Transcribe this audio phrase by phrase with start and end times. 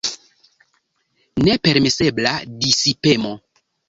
[1.43, 2.31] Nepermesebla
[2.63, 3.33] disipemo.